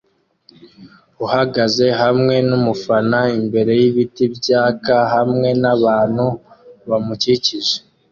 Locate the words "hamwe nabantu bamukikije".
5.13-7.75